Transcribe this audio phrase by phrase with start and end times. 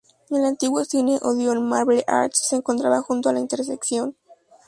[0.31, 4.15] El antiguo cine Odeon Marble Arch se encontraba junto a la intersección.